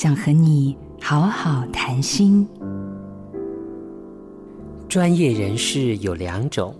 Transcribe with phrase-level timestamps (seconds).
[0.00, 2.46] 想和你好好谈心。
[4.88, 6.72] 专业人士有两种，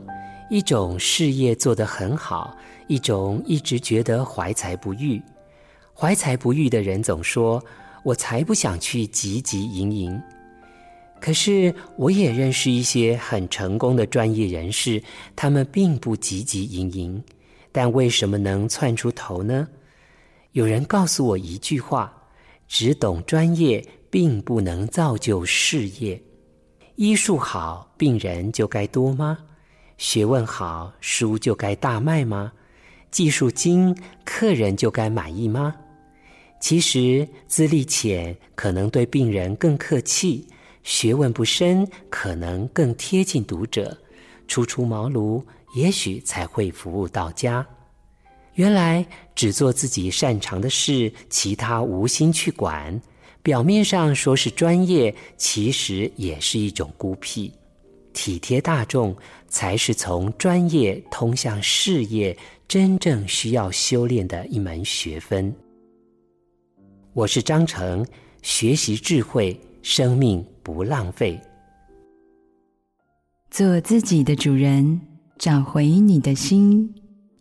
[0.48, 5.20] 一种事业做得很好，一种一直觉得怀才不遇。
[5.92, 7.60] 怀才不遇的人总说
[8.04, 10.22] ：“我才不想去汲汲营营。”
[11.20, 15.02] 可是我也认识一些很成功的专业人士，
[15.34, 17.24] 他们并不汲汲营营，
[17.72, 19.66] 但为什么能窜出头呢？
[20.52, 22.14] 有人告诉我一句话。
[22.68, 26.22] 只懂专业，并不能造就事业。
[26.96, 29.38] 医术好，病人就该多吗？
[29.96, 32.52] 学问好，书就该大卖吗？
[33.10, 35.74] 技术精，客人就该满意吗？
[36.60, 40.44] 其实资历浅，可能对病人更客气；
[40.82, 43.96] 学问不深，可能更贴近读者。
[44.46, 45.42] 初出茅庐，
[45.74, 47.66] 也许才会服务到家。
[48.58, 53.00] 原来只做自己擅长的事，其他无心去管。
[53.40, 57.52] 表面上说是专业，其实也是一种孤僻。
[58.12, 62.36] 体贴大众，才是从专业通向事业
[62.66, 65.54] 真正需要修炼的一门学分。
[67.12, 68.04] 我是张成，
[68.42, 71.40] 学习智慧，生命不浪费。
[73.52, 75.00] 做自己的主人，
[75.38, 76.92] 找回你的心。